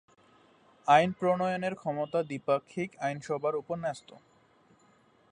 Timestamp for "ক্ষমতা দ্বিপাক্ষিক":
1.75-2.89